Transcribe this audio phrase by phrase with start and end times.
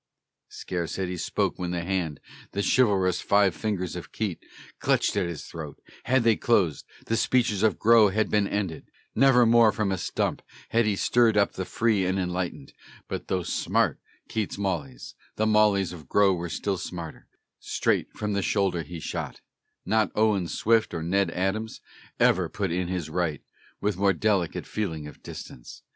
[0.49, 2.19] Scarce had he spoke when the hand,
[2.53, 4.39] the chiválrous five fingers of Keitt,
[4.79, 9.45] Clutched at his throat, had they closed, the speeches of Grow had been ended, Never
[9.45, 12.73] more from a stump had he stirred up the free and enlightened;
[13.07, 17.27] But though smart Keitt's mauleys, the mauleys of Grow were still smarter;
[17.59, 19.41] Straight from the shoulder he shot,
[19.85, 21.79] not Owen Swift or Ned Adams
[22.19, 23.43] Ever put in his right
[23.79, 25.83] with more delicate feeling of distance.